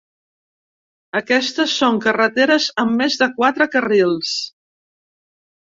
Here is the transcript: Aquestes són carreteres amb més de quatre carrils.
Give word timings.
Aquestes 1.19 1.75
són 1.83 1.99
carreteres 2.07 2.71
amb 2.85 2.97
més 3.03 3.21
de 3.23 3.29
quatre 3.37 3.71
carrils. 3.79 4.35